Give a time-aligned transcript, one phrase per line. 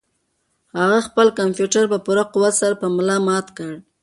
[0.79, 3.71] هغه خپل کمپیوټر په پوره قوت سره په ملا مات کړ.